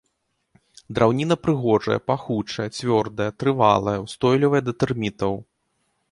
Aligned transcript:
Драўніна 0.97 1.35
прыгожая, 1.43 1.97
пахучая, 2.11 2.65
цвёрдая, 2.77 3.27
трывалая, 3.43 3.93
устойлівая 4.05 4.61
да 4.71 4.75
тэрмітаў. 4.85 5.33